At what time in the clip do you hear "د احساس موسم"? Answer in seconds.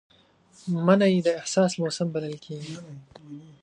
1.25-2.07